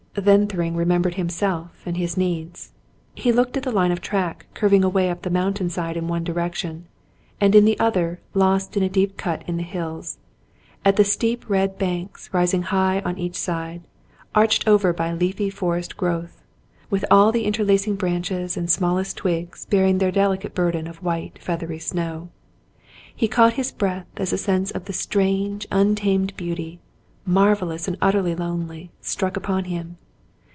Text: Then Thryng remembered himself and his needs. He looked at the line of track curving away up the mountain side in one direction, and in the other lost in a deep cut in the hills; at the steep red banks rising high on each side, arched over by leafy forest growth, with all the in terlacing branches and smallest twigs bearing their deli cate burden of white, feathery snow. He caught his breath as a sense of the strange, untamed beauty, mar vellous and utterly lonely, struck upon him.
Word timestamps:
Then 0.13 0.45
Thryng 0.45 0.75
remembered 0.75 1.13
himself 1.15 1.81
and 1.85 1.95
his 1.95 2.17
needs. 2.17 2.71
He 3.15 3.31
looked 3.31 3.55
at 3.55 3.63
the 3.63 3.71
line 3.71 3.93
of 3.93 4.01
track 4.01 4.45
curving 4.53 4.83
away 4.83 5.09
up 5.09 5.21
the 5.21 5.29
mountain 5.29 5.69
side 5.69 5.95
in 5.95 6.09
one 6.09 6.25
direction, 6.25 6.83
and 7.39 7.55
in 7.55 7.63
the 7.63 7.79
other 7.79 8.19
lost 8.33 8.75
in 8.75 8.83
a 8.83 8.89
deep 8.89 9.15
cut 9.15 9.41
in 9.47 9.55
the 9.55 9.63
hills; 9.63 10.17
at 10.83 10.97
the 10.97 11.05
steep 11.05 11.49
red 11.49 11.77
banks 11.77 12.29
rising 12.33 12.63
high 12.63 12.99
on 13.05 13.17
each 13.17 13.37
side, 13.37 13.83
arched 14.35 14.67
over 14.67 14.91
by 14.91 15.13
leafy 15.13 15.49
forest 15.49 15.95
growth, 15.95 16.43
with 16.89 17.05
all 17.09 17.31
the 17.31 17.45
in 17.45 17.53
terlacing 17.53 17.97
branches 17.97 18.57
and 18.57 18.69
smallest 18.69 19.15
twigs 19.15 19.65
bearing 19.67 19.99
their 19.99 20.11
deli 20.11 20.37
cate 20.37 20.53
burden 20.53 20.87
of 20.87 21.01
white, 21.01 21.39
feathery 21.41 21.79
snow. 21.79 22.27
He 23.15 23.29
caught 23.29 23.53
his 23.53 23.71
breath 23.71 24.07
as 24.17 24.33
a 24.33 24.37
sense 24.37 24.71
of 24.71 24.85
the 24.85 24.93
strange, 24.93 25.67
untamed 25.71 26.35
beauty, 26.35 26.81
mar 27.25 27.55
vellous 27.55 27.87
and 27.87 27.95
utterly 28.01 28.35
lonely, 28.35 28.89
struck 28.99 29.37
upon 29.37 29.65
him. 29.65 29.97